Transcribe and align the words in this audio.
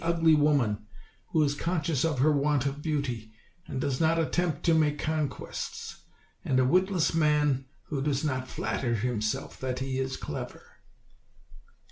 ugly 0.03 0.33
woman, 0.33 0.83
who 1.27 1.43
is 1.43 1.53
conscious 1.53 2.03
of 2.03 2.17
her 2.17 2.31
want 2.31 2.65
of 2.65 2.81
beauty, 2.81 3.31
and 3.67 3.79
does 3.79 4.01
not 4.01 4.17
attempt 4.17 4.63
to 4.63 4.73
make 4.73 4.97
conquests; 4.97 6.05
and 6.43 6.59
a 6.59 6.65
witless 6.65 7.13
man, 7.13 7.63
who 7.83 8.01
does 8.01 8.23
not 8.23 8.47
flatter 8.47 8.95
himself 8.95 9.59
that 9.59 9.77
he 9.77 9.99
is 9.99 10.17
clever." 10.17 10.79